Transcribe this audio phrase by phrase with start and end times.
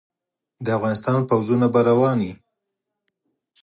[0.65, 2.33] د افغانستان پوځونه به روان وي.